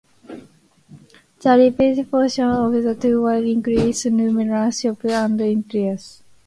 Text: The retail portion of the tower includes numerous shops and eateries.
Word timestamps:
The 0.27 1.45
retail 1.57 2.03
portion 2.05 2.45
of 2.49 2.71
the 2.73 2.95
tower 2.95 3.35
includes 3.35 4.03
numerous 4.07 4.79
shops 4.79 5.05
and 5.05 5.39
eateries. 5.39 6.23